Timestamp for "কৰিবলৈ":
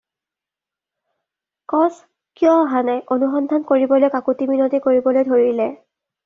3.73-4.13, 4.89-5.29